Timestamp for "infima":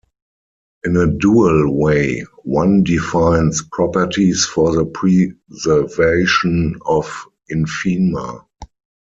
7.53-8.43